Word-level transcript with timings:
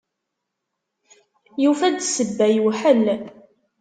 Yufa-d 1.63 1.97
ssebba 2.03 2.47
yewḥel. 2.53 3.03